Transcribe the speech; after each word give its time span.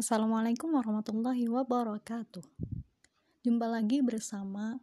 Assalamualaikum 0.00 0.80
warahmatullahi 0.80 1.44
wabarakatuh. 1.52 2.40
Jumpa 3.44 3.68
lagi 3.68 4.00
bersama 4.00 4.80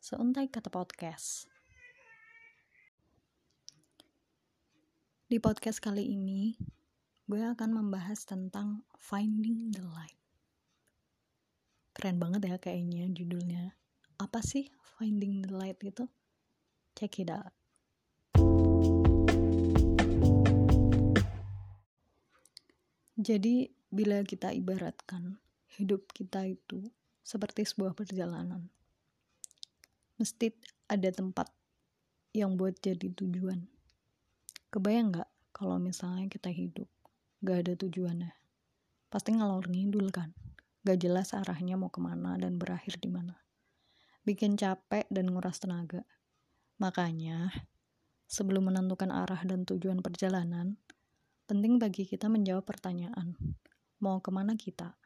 Seuntai 0.00 0.48
Kata 0.48 0.72
Podcast. 0.72 1.44
Di 5.28 5.36
podcast 5.36 5.84
kali 5.84 6.16
ini, 6.16 6.56
gue 7.28 7.36
akan 7.36 7.84
membahas 7.84 8.24
tentang 8.24 8.88
Finding 8.96 9.76
the 9.76 9.84
Light. 9.84 10.16
Keren 11.92 12.16
banget 12.16 12.48
ya 12.48 12.56
kayaknya 12.56 13.12
judulnya. 13.12 13.76
Apa 14.16 14.40
sih 14.40 14.72
Finding 14.96 15.44
the 15.44 15.52
Light 15.52 15.84
itu? 15.84 16.08
Check 16.96 17.20
it 17.20 17.28
out. 17.28 17.52
Jadi, 23.20 23.79
bila 23.90 24.22
kita 24.22 24.54
ibaratkan 24.54 25.34
hidup 25.78 26.06
kita 26.14 26.46
itu 26.46 26.90
seperti 27.26 27.66
sebuah 27.66 27.94
perjalanan, 27.98 28.70
mesti 30.18 30.54
ada 30.86 31.10
tempat 31.10 31.50
yang 32.30 32.54
buat 32.54 32.78
jadi 32.78 33.10
tujuan. 33.10 33.66
Kebayang 34.70 35.10
nggak 35.10 35.30
kalau 35.50 35.82
misalnya 35.82 36.30
kita 36.30 36.54
hidup 36.54 36.86
gak 37.42 37.66
ada 37.66 37.74
tujuannya? 37.74 38.30
Pasti 39.10 39.34
ngalor 39.34 39.66
ngidul 39.66 40.14
kan? 40.14 40.30
Gak 40.86 41.02
jelas 41.02 41.34
arahnya 41.34 41.74
mau 41.74 41.90
ke 41.90 41.98
mana 41.98 42.38
dan 42.38 42.56
berakhir 42.56 43.02
di 43.02 43.10
mana. 43.10 43.34
Bikin 44.22 44.54
capek 44.54 45.10
dan 45.10 45.34
nguras 45.34 45.58
tenaga. 45.58 46.06
Makanya, 46.78 47.50
sebelum 48.30 48.70
menentukan 48.70 49.10
arah 49.10 49.42
dan 49.42 49.66
tujuan 49.66 49.98
perjalanan, 50.00 50.78
Penting 51.50 51.82
bagi 51.82 52.06
kita 52.06 52.30
menjawab 52.30 52.62
pertanyaan, 52.62 53.34
mau 54.00 54.18
ke 54.18 54.32
mana 54.32 54.56
kita? 54.56 54.96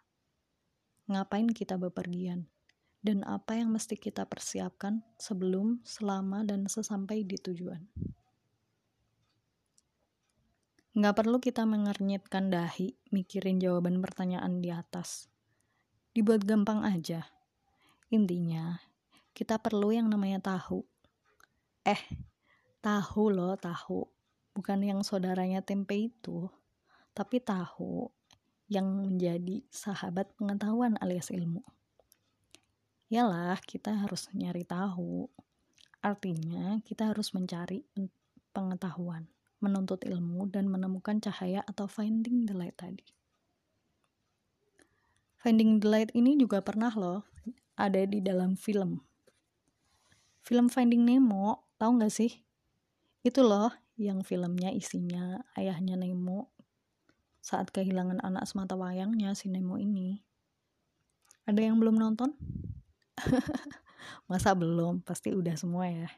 Ngapain 1.11 1.51
kita 1.51 1.77
bepergian? 1.77 2.47
Dan 3.05 3.21
apa 3.29 3.61
yang 3.61 3.69
mesti 3.69 4.01
kita 4.01 4.25
persiapkan 4.25 5.05
sebelum, 5.21 5.85
selama, 5.85 6.41
dan 6.41 6.65
sesampai 6.65 7.21
di 7.29 7.37
tujuan? 7.37 7.85
Nggak 10.95 11.15
perlu 11.21 11.37
kita 11.43 11.69
mengernyitkan 11.69 12.49
dahi 12.49 12.97
mikirin 13.13 13.61
jawaban 13.61 14.01
pertanyaan 14.01 14.65
di 14.65 14.73
atas. 14.73 15.29
Dibuat 16.17 16.47
gampang 16.49 16.81
aja. 16.87 17.29
Intinya, 18.09 18.79
kita 19.37 19.61
perlu 19.61 19.91
yang 19.93 20.09
namanya 20.09 20.41
tahu. 20.41 20.87
Eh, 21.85 21.99
tahu 22.81 23.35
loh, 23.35 23.59
tahu 23.59 24.07
bukan 24.55 24.81
yang 24.87 25.03
saudaranya 25.03 25.61
tempe 25.67 25.99
itu, 25.99 26.47
tapi 27.11 27.43
tahu 27.43 28.07
yang 28.69 29.05
menjadi 29.05 29.61
sahabat 29.69 30.33
pengetahuan 30.41 30.97
alias 31.01 31.29
ilmu. 31.29 31.61
Yalah, 33.13 33.61
kita 33.61 33.93
harus 33.93 34.33
nyari 34.33 34.65
tahu. 34.65 35.29
Artinya, 36.01 36.81
kita 36.85 37.13
harus 37.13 37.33
mencari 37.37 37.85
pengetahuan, 38.57 39.29
menuntut 39.61 40.03
ilmu, 40.05 40.49
dan 40.49 40.69
menemukan 40.73 41.21
cahaya 41.21 41.61
atau 41.69 41.85
finding 41.85 42.49
the 42.49 42.57
light 42.57 42.77
tadi. 42.77 43.05
Finding 45.45 45.77
the 45.77 45.89
light 45.93 46.11
ini 46.17 46.41
juga 46.41 46.65
pernah 46.65 46.89
loh 46.97 47.29
ada 47.77 48.01
di 48.09 48.25
dalam 48.25 48.57
film. 48.57 49.05
Film 50.41 50.73
Finding 50.73 51.05
Nemo, 51.05 51.69
tahu 51.77 52.01
nggak 52.01 52.13
sih? 52.13 52.33
Itu 53.21 53.45
loh 53.45 53.73
yang 54.01 54.25
filmnya 54.25 54.73
isinya 54.73 55.45
ayahnya 55.57 56.01
Nemo 56.01 56.54
saat 57.45 57.69
kehilangan 57.69 58.25
anak 58.25 58.49
semata 58.49 58.73
wayangnya 58.73 59.37
si 59.37 59.53
Nemo 59.53 59.77
ini. 59.77 60.17
Ada 61.45 61.61
yang 61.61 61.77
belum 61.77 62.01
nonton? 62.01 62.33
Masa 64.33 64.57
belum? 64.57 65.05
Pasti 65.05 65.37
udah 65.37 65.53
semua 65.53 65.93
ya. 65.93 66.09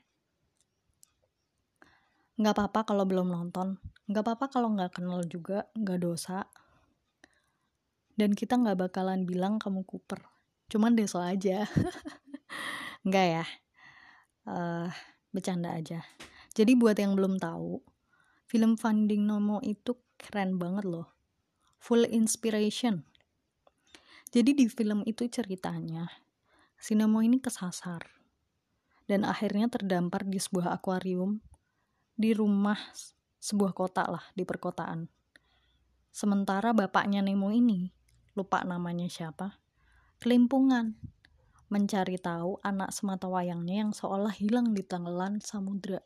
Nggak 2.39 2.55
apa-apa 2.55 2.95
kalau 2.95 3.03
belum 3.11 3.27
nonton. 3.27 3.75
Nggak 4.07 4.23
apa-apa 4.23 4.47
kalau 4.55 4.71
nggak 4.79 5.03
kenal 5.03 5.27
juga, 5.27 5.67
nggak 5.75 5.99
dosa. 5.99 6.47
Dan 8.15 8.31
kita 8.39 8.55
nggak 8.55 8.87
bakalan 8.87 9.27
bilang 9.27 9.59
kamu 9.59 9.83
kuper. 9.83 10.23
Cuman 10.71 10.95
deso 10.95 11.19
aja. 11.19 11.67
nggak 13.07 13.27
ya. 13.27 13.45
Uh, 14.47 14.87
bercanda 15.35 15.75
aja. 15.75 16.07
Jadi 16.55 16.79
buat 16.79 16.95
yang 16.95 17.19
belum 17.19 17.43
tahu, 17.43 17.83
film 18.47 18.79
Finding 18.79 19.27
Nemo 19.27 19.59
itu 19.67 19.99
keren 20.15 20.55
banget 20.55 20.87
loh. 20.87 21.16
Full 21.83 22.09
inspiration. 22.11 23.05
Jadi 24.31 24.53
di 24.53 24.67
film 24.67 25.07
itu 25.07 25.25
ceritanya, 25.31 26.11
si 26.77 26.93
Nemo 26.99 27.23
ini 27.23 27.41
kesasar. 27.41 28.05
Dan 29.07 29.23
akhirnya 29.23 29.71
terdampar 29.71 30.27
di 30.27 30.37
sebuah 30.43 30.75
akuarium 30.75 31.39
di 32.17 32.33
rumah 32.33 32.81
sebuah 33.39 33.77
kota 33.77 34.09
lah, 34.09 34.25
di 34.33 34.43
perkotaan. 34.43 35.07
Sementara 36.11 36.73
bapaknya 36.73 37.21
Nemo 37.21 37.53
ini, 37.53 37.93
lupa 38.33 38.65
namanya 38.65 39.07
siapa, 39.07 39.61
kelimpungan 40.19 40.97
mencari 41.69 42.17
tahu 42.17 42.57
anak 42.65 42.91
semata 42.91 43.29
wayangnya 43.29 43.87
yang 43.87 43.93
seolah 43.93 44.33
hilang 44.33 44.73
di 44.73 44.81
tenggelan 44.81 45.45
samudra. 45.45 46.01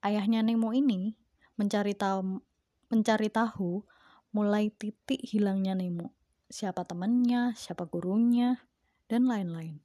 Ayahnya 0.00 0.40
Nemo 0.40 0.72
ini 0.72 1.14
mencari 1.60 1.92
tahu 1.92 2.40
mencari 2.88 3.28
tahu 3.28 3.82
mulai 4.32 4.72
titik 4.74 5.22
hilangnya 5.22 5.76
Nemo, 5.76 6.14
siapa 6.50 6.86
temannya, 6.86 7.54
siapa 7.58 7.86
gurunya, 7.86 8.66
dan 9.06 9.26
lain-lain. 9.30 9.78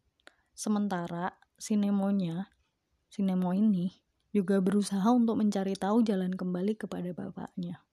Sementara 0.54 1.38
si 1.58 1.78
Nemonya, 1.78 2.50
si 3.10 3.22
Nemo 3.22 3.54
ini 3.54 3.94
juga 4.32 4.64
berusaha 4.64 5.06
untuk 5.12 5.38
mencari 5.38 5.76
tahu 5.76 6.02
jalan 6.08 6.34
kembali 6.34 6.74
kepada 6.80 7.12
bapaknya. 7.12 7.84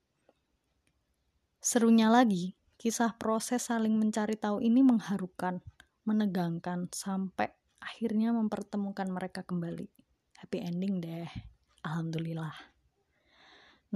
Serunya 1.59 2.09
lagi, 2.09 2.55
kisah 2.79 3.19
proses 3.19 3.67
saling 3.67 3.99
mencari 3.99 4.39
tahu 4.39 4.63
ini 4.63 4.81
mengharukan, 4.87 5.59
menegangkan, 6.07 6.87
sampai 6.95 7.51
akhirnya 7.83 8.31
mempertemukan 8.31 9.11
mereka 9.11 9.43
kembali. 9.43 9.91
Happy 10.39 10.63
ending 10.63 11.03
deh. 11.03 11.27
Alhamdulillah. 11.83 12.55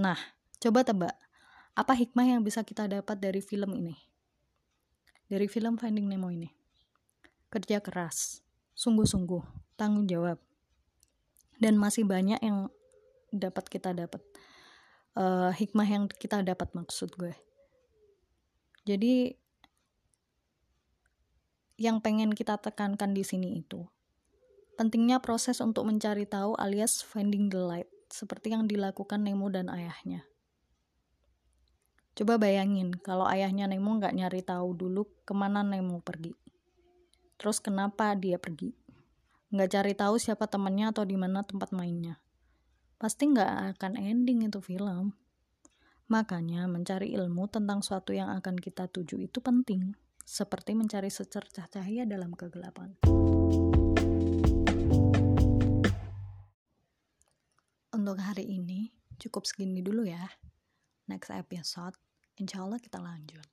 Nah, 0.02 0.18
coba 0.58 0.82
tebak, 0.82 1.14
apa 1.72 1.92
hikmah 1.96 2.26
yang 2.28 2.40
bisa 2.44 2.60
kita 2.62 2.88
dapat 2.88 3.16
dari 3.18 3.40
film 3.40 3.72
ini? 3.76 3.96
Dari 5.28 5.48
film 5.48 5.80
Finding 5.80 6.08
Nemo 6.08 6.28
ini. 6.28 6.52
Kerja 7.48 7.80
keras, 7.80 8.44
sungguh-sungguh, 8.76 9.74
tanggung 9.76 10.04
jawab. 10.04 10.36
Dan 11.56 11.80
masih 11.80 12.04
banyak 12.04 12.40
yang 12.44 12.68
dapat 13.32 13.68
kita 13.68 13.96
dapat. 13.96 14.20
Uh, 15.12 15.52
hikmah 15.52 15.88
yang 15.88 16.04
kita 16.08 16.40
dapat 16.40 16.72
maksud 16.72 17.12
gue. 17.16 17.36
Jadi 18.84 19.36
yang 21.80 22.00
pengen 22.00 22.32
kita 22.32 22.60
tekankan 22.60 23.12
di 23.12 23.24
sini 23.24 23.60
itu 23.60 23.88
Pentingnya 24.72 25.20
proses 25.20 25.60
untuk 25.60 25.84
mencari 25.84 26.24
tahu 26.24 26.56
alias 26.56 27.04
finding 27.04 27.52
the 27.52 27.60
light, 27.60 27.88
seperti 28.08 28.56
yang 28.56 28.64
dilakukan 28.64 29.20
Nemo 29.20 29.52
dan 29.52 29.68
ayahnya. 29.68 30.24
Coba 32.12 32.36
bayangin 32.36 32.92
kalau 33.00 33.24
ayahnya 33.24 33.64
Nemo 33.64 33.96
nggak 33.96 34.12
nyari 34.12 34.44
tahu 34.44 34.76
dulu 34.76 35.08
ke 35.24 35.32
mana 35.32 35.64
Nemo 35.64 36.04
pergi. 36.04 36.36
Terus 37.40 37.58
kenapa 37.58 38.12
dia 38.14 38.36
pergi? 38.36 38.72
Nggak 39.52 39.70
cari 39.72 39.92
tahu 39.96 40.20
siapa 40.20 40.48
temannya 40.48 40.92
atau 40.92 41.04
di 41.08 41.16
mana 41.16 41.44
tempat 41.44 41.72
mainnya. 41.72 42.20
Pasti 43.00 43.32
nggak 43.32 43.76
akan 43.76 43.98
ending 43.98 44.44
itu 44.46 44.60
film. 44.60 45.16
Makanya 46.12 46.68
mencari 46.68 47.16
ilmu 47.16 47.48
tentang 47.48 47.80
suatu 47.80 48.12
yang 48.12 48.28
akan 48.36 48.60
kita 48.60 48.86
tuju 48.92 49.16
itu 49.16 49.40
penting, 49.40 49.96
seperti 50.22 50.76
mencari 50.76 51.08
secercah 51.08 51.64
cahaya 51.72 52.04
dalam 52.04 52.36
kegelapan. 52.36 52.92
untuk 58.02 58.18
hari 58.18 58.58
ini 58.58 58.90
cukup 59.22 59.46
segini 59.46 59.78
dulu 59.78 60.02
ya. 60.02 60.26
Next 61.12 61.28
episode, 61.28 61.92
insya 62.40 62.64
Allah 62.64 62.80
kita 62.80 62.96
lanjut. 62.96 63.44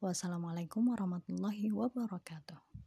Wassalamualaikum 0.00 0.80
warahmatullahi 0.80 1.68
wabarakatuh. 1.68 2.56